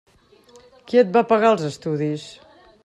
[0.87, 2.29] Qui et va pagar els estudis?